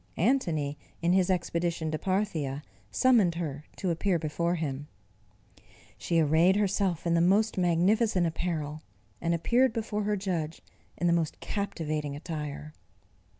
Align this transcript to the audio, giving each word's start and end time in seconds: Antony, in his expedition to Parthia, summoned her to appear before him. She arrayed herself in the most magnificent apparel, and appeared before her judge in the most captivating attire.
Antony, 0.17 0.79
in 1.03 1.13
his 1.13 1.29
expedition 1.29 1.91
to 1.91 1.99
Parthia, 1.99 2.63
summoned 2.89 3.35
her 3.35 3.65
to 3.75 3.91
appear 3.91 4.17
before 4.17 4.55
him. 4.55 4.87
She 5.95 6.19
arrayed 6.19 6.55
herself 6.55 7.05
in 7.05 7.13
the 7.13 7.21
most 7.21 7.55
magnificent 7.55 8.25
apparel, 8.25 8.81
and 9.21 9.35
appeared 9.35 9.73
before 9.73 10.01
her 10.05 10.17
judge 10.17 10.63
in 10.97 11.05
the 11.05 11.13
most 11.13 11.39
captivating 11.39 12.15
attire. 12.15 12.73